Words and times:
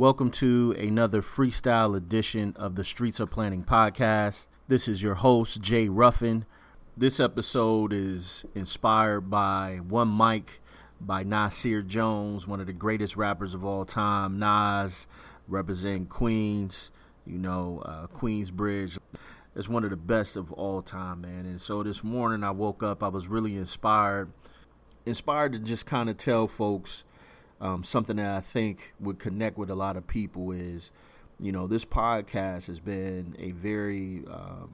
welcome 0.00 0.30
to 0.30 0.74
another 0.78 1.20
freestyle 1.20 1.94
edition 1.94 2.54
of 2.56 2.74
the 2.74 2.82
Streets 2.82 3.20
Are 3.20 3.26
Planning 3.26 3.62
podcast. 3.62 4.46
This 4.66 4.88
is 4.88 5.02
your 5.02 5.16
host, 5.16 5.60
Jay 5.60 5.90
Ruffin. 5.90 6.46
This 6.96 7.20
episode 7.20 7.92
is 7.92 8.46
inspired 8.54 9.28
by 9.28 9.80
One 9.86 10.16
Mic 10.16 10.62
by 11.02 11.22
Nasir 11.22 11.82
Jones, 11.82 12.48
one 12.48 12.60
of 12.60 12.66
the 12.66 12.72
greatest 12.72 13.14
rappers 13.14 13.52
of 13.52 13.62
all 13.62 13.84
time. 13.84 14.38
Nas 14.38 15.06
representing 15.46 16.06
Queens, 16.06 16.90
you 17.26 17.36
know, 17.36 17.82
uh, 17.84 18.06
Queensbridge. 18.06 18.96
It's 19.54 19.68
one 19.68 19.84
of 19.84 19.90
the 19.90 19.98
best 19.98 20.34
of 20.34 20.50
all 20.52 20.80
time, 20.80 21.20
man. 21.20 21.44
And 21.44 21.60
so 21.60 21.82
this 21.82 22.02
morning 22.02 22.42
I 22.42 22.52
woke 22.52 22.82
up, 22.82 23.02
I 23.02 23.08
was 23.08 23.28
really 23.28 23.54
inspired, 23.54 24.32
inspired 25.04 25.52
to 25.52 25.58
just 25.58 25.84
kind 25.84 26.08
of 26.08 26.16
tell 26.16 26.48
folks 26.48 27.04
um, 27.60 27.84
something 27.84 28.16
that 28.16 28.30
I 28.30 28.40
think 28.40 28.94
would 29.00 29.18
connect 29.18 29.58
with 29.58 29.70
a 29.70 29.74
lot 29.74 29.96
of 29.96 30.06
people 30.06 30.52
is, 30.52 30.90
you 31.38 31.52
know, 31.52 31.66
this 31.66 31.84
podcast 31.84 32.66
has 32.66 32.80
been 32.80 33.36
a 33.38 33.52
very 33.52 34.24
um, 34.30 34.70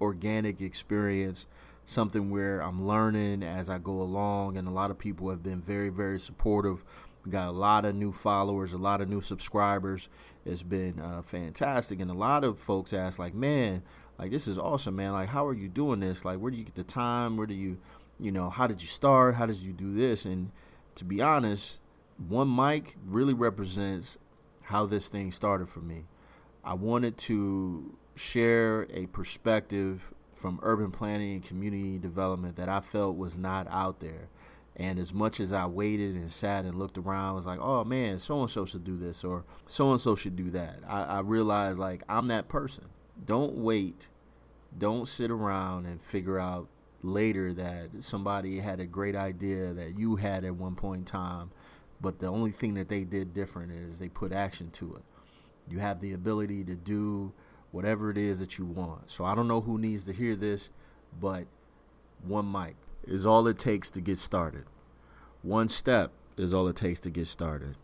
organic 0.00 0.60
experience, 0.60 1.46
something 1.86 2.30
where 2.30 2.60
I'm 2.60 2.86
learning 2.86 3.42
as 3.42 3.70
I 3.70 3.78
go 3.78 4.02
along, 4.02 4.56
and 4.56 4.66
a 4.66 4.72
lot 4.72 4.90
of 4.90 4.98
people 4.98 5.30
have 5.30 5.42
been 5.42 5.60
very, 5.60 5.90
very 5.90 6.18
supportive. 6.18 6.84
We 7.24 7.30
got 7.30 7.48
a 7.48 7.52
lot 7.52 7.84
of 7.84 7.94
new 7.94 8.12
followers, 8.12 8.72
a 8.72 8.78
lot 8.78 9.00
of 9.00 9.08
new 9.08 9.20
subscribers. 9.20 10.08
It's 10.44 10.62
been 10.62 11.00
uh, 11.00 11.22
fantastic, 11.22 12.00
and 12.00 12.10
a 12.10 12.14
lot 12.14 12.44
of 12.44 12.58
folks 12.58 12.92
ask, 12.92 13.18
like, 13.18 13.34
man, 13.34 13.82
like 14.18 14.30
this 14.30 14.48
is 14.48 14.58
awesome, 14.58 14.96
man. 14.96 15.12
Like, 15.12 15.28
how 15.28 15.46
are 15.46 15.54
you 15.54 15.68
doing 15.68 16.00
this? 16.00 16.24
Like, 16.24 16.38
where 16.38 16.50
do 16.50 16.56
you 16.56 16.64
get 16.64 16.74
the 16.74 16.84
time? 16.84 17.36
Where 17.36 17.46
do 17.46 17.54
you, 17.54 17.78
you 18.18 18.32
know, 18.32 18.50
how 18.50 18.66
did 18.66 18.82
you 18.82 18.88
start? 18.88 19.36
How 19.36 19.46
did 19.46 19.58
you 19.58 19.72
do 19.72 19.94
this? 19.94 20.24
And 20.24 20.50
to 20.96 21.04
be 21.04 21.22
honest, 21.22 21.78
one 22.26 22.54
mic 22.54 22.96
really 23.06 23.34
represents 23.34 24.18
how 24.62 24.86
this 24.86 25.08
thing 25.08 25.32
started 25.32 25.68
for 25.68 25.80
me. 25.80 26.04
I 26.64 26.74
wanted 26.74 27.16
to 27.18 27.96
share 28.16 28.86
a 28.92 29.06
perspective 29.06 30.12
from 30.34 30.60
urban 30.62 30.90
planning 30.90 31.34
and 31.34 31.44
community 31.44 31.98
development 31.98 32.56
that 32.56 32.68
I 32.68 32.80
felt 32.80 33.16
was 33.16 33.38
not 33.38 33.66
out 33.70 34.00
there. 34.00 34.28
And 34.76 34.98
as 34.98 35.12
much 35.12 35.40
as 35.40 35.52
I 35.52 35.66
waited 35.66 36.14
and 36.14 36.30
sat 36.30 36.64
and 36.64 36.76
looked 36.76 36.98
around, 36.98 37.30
I 37.30 37.32
was 37.32 37.46
like, 37.46 37.58
oh 37.60 37.82
man, 37.84 38.18
so 38.18 38.40
and 38.40 38.50
so 38.50 38.64
should 38.64 38.84
do 38.84 38.96
this 38.96 39.24
or 39.24 39.44
so 39.66 39.90
and 39.90 40.00
so 40.00 40.14
should 40.14 40.36
do 40.36 40.50
that. 40.50 40.80
I, 40.86 41.02
I 41.02 41.20
realized 41.20 41.78
like 41.78 42.02
I'm 42.08 42.28
that 42.28 42.48
person. 42.48 42.84
Don't 43.24 43.56
wait. 43.56 44.08
Don't 44.76 45.08
sit 45.08 45.30
around 45.30 45.86
and 45.86 46.00
figure 46.00 46.38
out 46.38 46.68
later 47.02 47.52
that 47.54 47.88
somebody 48.00 48.60
had 48.60 48.78
a 48.80 48.86
great 48.86 49.16
idea 49.16 49.72
that 49.72 49.98
you 49.98 50.16
had 50.16 50.44
at 50.44 50.54
one 50.54 50.74
point 50.74 51.00
in 51.00 51.04
time 51.04 51.50
but 52.00 52.18
the 52.18 52.26
only 52.26 52.52
thing 52.52 52.74
that 52.74 52.88
they 52.88 53.04
did 53.04 53.34
different 53.34 53.72
is 53.72 53.98
they 53.98 54.08
put 54.08 54.32
action 54.32 54.70
to 54.72 54.94
it. 54.94 55.02
You 55.68 55.80
have 55.80 56.00
the 56.00 56.12
ability 56.12 56.64
to 56.64 56.74
do 56.74 57.32
whatever 57.72 58.10
it 58.10 58.16
is 58.16 58.40
that 58.40 58.58
you 58.58 58.64
want. 58.64 59.10
So 59.10 59.24
I 59.24 59.34
don't 59.34 59.48
know 59.48 59.60
who 59.60 59.78
needs 59.78 60.04
to 60.04 60.12
hear 60.12 60.36
this, 60.36 60.70
but 61.20 61.46
one 62.22 62.50
mic 62.50 62.76
is 63.06 63.26
all 63.26 63.46
it 63.46 63.58
takes 63.58 63.90
to 63.90 64.00
get 64.00 64.18
started. 64.18 64.64
One 65.42 65.68
step 65.68 66.12
is 66.36 66.54
all 66.54 66.68
it 66.68 66.76
takes 66.76 67.00
to 67.00 67.10
get 67.10 67.26
started. 67.26 67.76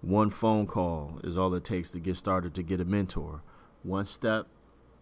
One 0.00 0.30
phone 0.30 0.66
call 0.66 1.20
is 1.22 1.38
all 1.38 1.54
it 1.54 1.64
takes 1.64 1.90
to 1.90 2.00
get 2.00 2.16
started 2.16 2.54
to 2.54 2.62
get 2.62 2.80
a 2.80 2.84
mentor. 2.84 3.42
One 3.82 4.04
step 4.04 4.46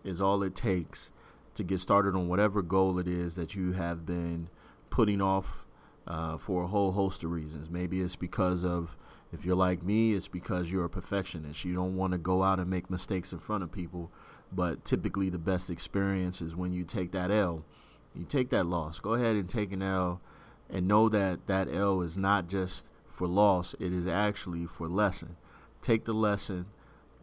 is 0.05 0.21
all 0.21 0.43
it 0.43 0.55
takes 0.55 1.11
to 1.55 1.65
get 1.65 1.81
started 1.81 2.15
on 2.15 2.29
whatever 2.29 2.63
goal 2.63 2.99
it 2.99 3.09
is 3.09 3.35
that 3.35 3.55
you 3.55 3.73
have 3.73 4.07
been 4.07 4.49
putting 4.89 5.21
off 5.21 5.67
uh, 6.11 6.37
for 6.37 6.65
a 6.65 6.67
whole 6.67 6.91
host 6.91 7.23
of 7.23 7.31
reasons. 7.31 7.71
Maybe 7.71 8.01
it's 8.01 8.17
because 8.17 8.65
of, 8.65 8.97
if 9.33 9.45
you're 9.45 9.55
like 9.55 9.85
me, 9.85 10.13
it's 10.15 10.27
because 10.27 10.71
you're 10.71 10.85
a 10.85 10.91
perfectionist. 10.91 11.65
You 11.65 11.73
don't 11.73 11.97
want 11.97 12.13
to 12.13 12.19
go 12.19 12.43
out 12.43 12.59
and 12.59 12.69
make 12.69 12.91
mistakes 12.91 13.33
in 13.33 13.39
front 13.39 13.63
of 13.63 13.71
people. 13.71 14.11
But 14.53 14.85
typically, 14.85 15.31
the 15.31 15.39
best 15.39 15.71
experience 15.71 16.43
is 16.43 16.57
when 16.57 16.73
you 16.73 16.83
take 16.83 17.13
that 17.13 17.31
L, 17.31 17.65
you 18.13 18.25
take 18.25 18.51
that 18.51 18.67
loss. 18.67 18.99
Go 18.99 19.15
ahead 19.15 19.37
and 19.37 19.49
take 19.49 19.71
an 19.71 19.83
L 19.83 20.21
and 20.69 20.89
know 20.89 21.09
that 21.09 21.47
that 21.47 21.73
L 21.73 22.03
is 22.03 22.19
not 22.19 22.49
just 22.49 22.87
for 23.09 23.29
loss, 23.29 23.77
it 23.79 23.93
is 23.93 24.09
actually 24.09 24.67
for 24.67 24.89
lesson. 24.89 25.37
Take 25.81 26.07
the 26.07 26.13
lesson 26.13 26.67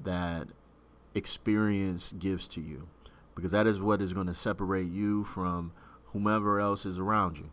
that 0.02 0.48
experience 1.14 2.14
gives 2.18 2.48
to 2.50 2.62
you 2.62 2.88
because 3.36 3.52
that 3.52 3.68
is 3.68 3.82
what 3.82 4.02
is 4.02 4.14
going 4.14 4.28
to 4.28 4.34
separate 4.34 4.90
you 4.90 5.26
from 5.26 5.74
whomever 6.14 6.62
else 6.62 6.86
is 6.86 6.98
around 6.98 7.38
you. 7.38 7.52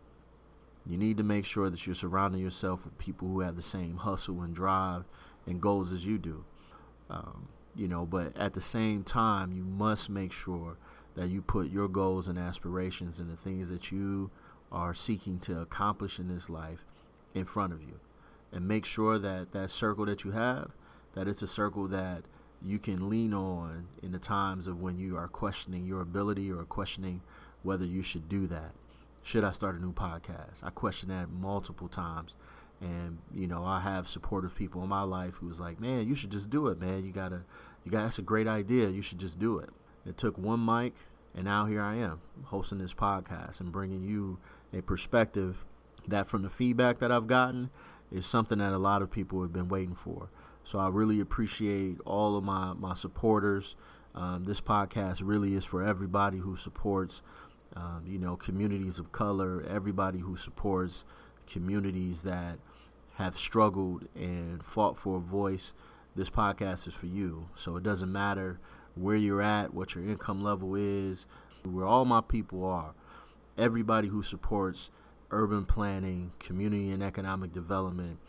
You 0.87 0.97
need 0.97 1.17
to 1.17 1.23
make 1.23 1.45
sure 1.45 1.69
that 1.69 1.85
you're 1.85 1.95
surrounding 1.95 2.41
yourself 2.41 2.85
with 2.85 2.97
people 2.99 3.27
who 3.27 3.39
have 3.39 3.55
the 3.55 3.63
same 3.63 3.97
hustle 3.97 4.41
and 4.41 4.53
drive 4.53 5.05
and 5.47 5.61
goals 5.61 5.91
as 5.91 6.05
you 6.05 6.19
do. 6.19 6.45
Um, 7.09 7.47
you 7.75 7.87
know, 7.87 8.05
but 8.05 8.37
at 8.37 8.53
the 8.53 8.61
same 8.61 9.03
time, 9.03 9.51
you 9.51 9.63
must 9.63 10.09
make 10.09 10.31
sure 10.31 10.77
that 11.15 11.29
you 11.29 11.41
put 11.41 11.71
your 11.71 11.87
goals 11.87 12.27
and 12.27 12.37
aspirations 12.37 13.19
and 13.19 13.29
the 13.29 13.35
things 13.35 13.69
that 13.69 13.91
you 13.91 14.29
are 14.71 14.93
seeking 14.93 15.39
to 15.39 15.59
accomplish 15.59 16.19
in 16.19 16.27
this 16.27 16.49
life 16.49 16.85
in 17.33 17.45
front 17.45 17.73
of 17.73 17.81
you. 17.81 17.99
And 18.51 18.67
make 18.67 18.85
sure 18.85 19.17
that 19.17 19.53
that 19.53 19.71
circle 19.71 20.05
that 20.05 20.23
you 20.23 20.31
have, 20.31 20.71
that 21.15 21.27
it's 21.27 21.41
a 21.41 21.47
circle 21.47 21.87
that 21.87 22.23
you 22.61 22.77
can 22.79 23.09
lean 23.09 23.33
on 23.33 23.87
in 24.03 24.11
the 24.11 24.19
times 24.19 24.67
of 24.67 24.81
when 24.81 24.97
you 24.97 25.17
are 25.17 25.27
questioning 25.27 25.85
your 25.85 26.01
ability 26.01 26.51
or 26.51 26.63
questioning 26.63 27.21
whether 27.63 27.85
you 27.85 28.01
should 28.01 28.29
do 28.29 28.47
that 28.47 28.71
should 29.25 29.43
I 29.43 29.51
start 29.51 29.75
a 29.75 29.81
new 29.81 29.91
podcast? 29.91 30.63
I 30.63 30.69
question 30.69 31.09
that 31.09 31.31
multiple 31.31 31.87
times. 31.87 32.35
And, 32.79 33.17
you 33.33 33.47
know, 33.47 33.65
I 33.65 33.79
have 33.79 34.07
supportive 34.07 34.53
people 34.53 34.83
in 34.83 34.89
my 34.89 35.01
life 35.01 35.33
who 35.35 35.47
was 35.47 35.59
like, 35.59 35.79
man, 35.79 36.07
you 36.07 36.13
should 36.13 36.29
just 36.29 36.51
do 36.51 36.67
it, 36.67 36.79
man. 36.79 37.03
You 37.03 37.11
gotta, 37.11 37.41
you 37.83 37.91
got, 37.91 38.03
that's 38.03 38.19
a 38.19 38.21
great 38.21 38.47
idea. 38.47 38.87
You 38.89 39.01
should 39.01 39.17
just 39.17 39.39
do 39.39 39.57
it. 39.57 39.71
It 40.05 40.15
took 40.15 40.37
one 40.37 40.63
mic, 40.63 40.93
and 41.33 41.45
now 41.45 41.65
here 41.65 41.81
I 41.81 41.95
am 41.95 42.21
hosting 42.43 42.77
this 42.77 42.93
podcast 42.93 43.59
and 43.59 43.71
bringing 43.71 44.03
you 44.03 44.37
a 44.71 44.81
perspective 44.81 45.65
that 46.07 46.29
from 46.29 46.43
the 46.43 46.49
feedback 46.51 46.99
that 46.99 47.11
I've 47.11 47.25
gotten 47.25 47.71
is 48.11 48.27
something 48.27 48.59
that 48.59 48.73
a 48.73 48.77
lot 48.77 49.01
of 49.01 49.09
people 49.09 49.41
have 49.41 49.51
been 49.51 49.69
waiting 49.69 49.95
for. 49.95 50.29
So 50.63 50.77
I 50.77 50.89
really 50.89 51.19
appreciate 51.19 51.97
all 52.05 52.37
of 52.37 52.43
my, 52.43 52.73
my 52.73 52.93
supporters. 52.93 53.75
Um, 54.13 54.43
this 54.43 54.61
podcast 54.61 55.21
really 55.23 55.55
is 55.55 55.65
for 55.65 55.83
everybody 55.83 56.37
who 56.37 56.55
supports 56.55 57.23
um, 57.75 58.03
you 58.07 58.17
know, 58.17 58.35
communities 58.35 58.99
of 58.99 59.11
color, 59.11 59.63
everybody 59.67 60.19
who 60.19 60.37
supports 60.37 61.03
communities 61.47 62.23
that 62.23 62.59
have 63.15 63.37
struggled 63.37 64.07
and 64.15 64.63
fought 64.63 64.97
for 64.97 65.17
a 65.17 65.21
voice, 65.21 65.73
this 66.15 66.29
podcast 66.29 66.87
is 66.87 66.93
for 66.93 67.07
you. 67.07 67.49
So 67.55 67.75
it 67.77 67.83
doesn't 67.83 68.11
matter 68.11 68.59
where 68.95 69.15
you're 69.15 69.41
at, 69.41 69.73
what 69.73 69.95
your 69.95 70.05
income 70.05 70.43
level 70.43 70.75
is, 70.75 71.25
where 71.63 71.85
all 71.85 72.05
my 72.05 72.21
people 72.21 72.63
are. 72.65 72.93
Everybody 73.57 74.07
who 74.07 74.23
supports 74.23 74.89
urban 75.31 75.65
planning, 75.65 76.31
community 76.39 76.91
and 76.91 77.03
economic 77.03 77.53
development 77.53 78.19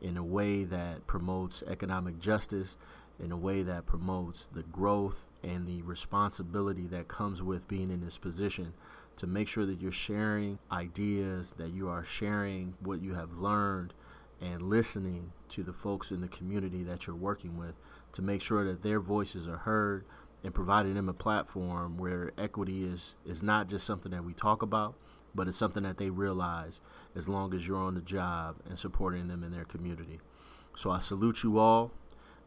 in 0.00 0.16
a 0.16 0.24
way 0.24 0.64
that 0.64 1.06
promotes 1.06 1.62
economic 1.66 2.18
justice, 2.18 2.76
in 3.22 3.32
a 3.32 3.36
way 3.36 3.62
that 3.62 3.86
promotes 3.86 4.48
the 4.52 4.62
growth 4.64 5.24
and 5.42 5.66
the 5.66 5.82
responsibility 5.82 6.86
that 6.88 7.08
comes 7.08 7.42
with 7.42 7.66
being 7.68 7.90
in 7.90 8.04
this 8.04 8.18
position 8.18 8.72
to 9.16 9.26
make 9.26 9.48
sure 9.48 9.64
that 9.64 9.80
you're 9.80 9.92
sharing 9.92 10.58
ideas, 10.70 11.54
that 11.56 11.72
you 11.72 11.88
are 11.88 12.04
sharing 12.04 12.74
what 12.80 13.00
you 13.00 13.14
have 13.14 13.32
learned, 13.32 13.94
and 14.40 14.62
listening 14.62 15.32
to 15.48 15.62
the 15.62 15.72
folks 15.72 16.10
in 16.10 16.20
the 16.20 16.28
community 16.28 16.82
that 16.82 17.06
you're 17.06 17.16
working 17.16 17.56
with 17.56 17.74
to 18.12 18.20
make 18.20 18.42
sure 18.42 18.64
that 18.64 18.82
their 18.82 19.00
voices 19.00 19.48
are 19.48 19.56
heard 19.56 20.04
and 20.44 20.54
providing 20.54 20.94
them 20.94 21.08
a 21.08 21.14
platform 21.14 21.96
where 21.96 22.32
equity 22.36 22.84
is, 22.84 23.14
is 23.24 23.42
not 23.42 23.68
just 23.68 23.86
something 23.86 24.12
that 24.12 24.24
we 24.24 24.34
talk 24.34 24.62
about, 24.62 24.94
but 25.34 25.48
it's 25.48 25.56
something 25.56 25.82
that 25.82 25.98
they 25.98 26.10
realize 26.10 26.80
as 27.14 27.28
long 27.28 27.54
as 27.54 27.66
you're 27.66 27.78
on 27.78 27.94
the 27.94 28.00
job 28.00 28.56
and 28.68 28.78
supporting 28.78 29.28
them 29.28 29.42
in 29.42 29.52
their 29.52 29.64
community. 29.64 30.20
So 30.76 30.90
I 30.90 31.00
salute 31.00 31.42
you 31.42 31.58
all. 31.58 31.92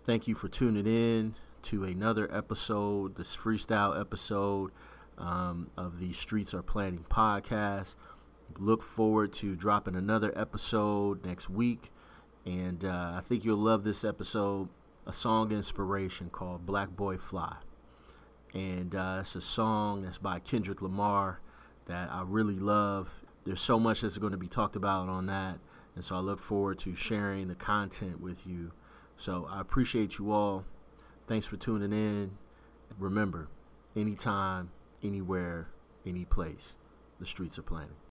Thank 0.09 0.27
you 0.27 0.33
for 0.33 0.47
tuning 0.47 0.88
in 0.88 1.35
to 1.61 1.83
another 1.83 2.27
episode, 2.35 3.15
this 3.15 3.35
freestyle 3.35 4.01
episode 4.01 4.71
um, 5.19 5.69
of 5.77 6.00
the 6.00 6.13
Streets 6.13 6.51
Are 6.56 6.63
Planning 6.63 7.06
podcast. 7.11 7.94
Look 8.57 8.81
forward 8.81 9.33
to 9.33 9.56
dropping 9.56 9.95
another 9.95 10.35
episode 10.35 11.23
next 11.23 11.47
week. 11.47 11.91
And 12.44 12.83
uh, 12.83 13.17
I 13.17 13.21
think 13.29 13.45
you'll 13.45 13.57
love 13.57 13.83
this 13.83 14.03
episode 14.03 14.69
a 15.06 15.13
song 15.13 15.51
inspiration 15.51 16.31
called 16.31 16.65
Black 16.65 16.89
Boy 16.89 17.19
Fly. 17.19 17.57
And 18.51 18.95
uh, 18.95 19.19
it's 19.21 19.35
a 19.35 19.41
song 19.41 20.01
that's 20.01 20.17
by 20.17 20.39
Kendrick 20.39 20.81
Lamar 20.81 21.39
that 21.85 22.09
I 22.11 22.23
really 22.25 22.57
love. 22.57 23.09
There's 23.45 23.61
so 23.61 23.79
much 23.79 24.01
that's 24.01 24.17
going 24.17 24.31
to 24.31 24.39
be 24.39 24.47
talked 24.47 24.75
about 24.75 25.07
on 25.07 25.27
that. 25.27 25.59
And 25.95 26.03
so 26.03 26.15
I 26.15 26.19
look 26.19 26.39
forward 26.39 26.79
to 26.79 26.95
sharing 26.95 27.47
the 27.47 27.53
content 27.53 28.19
with 28.19 28.47
you. 28.47 28.71
So 29.19 29.50
I 29.51 29.60
appreciate 29.60 30.18
you 30.18 30.31
all. 30.31 30.63
Thanks 31.27 31.45
for 31.45 31.57
tuning 31.57 31.92
in. 31.92 32.31
Remember, 32.98 33.50
anytime, 33.94 34.71
anywhere, 35.04 35.68
any 36.06 36.24
place. 36.24 36.75
The 37.19 37.25
streets 37.25 37.60
are 37.60 37.63
planning. 37.63 38.08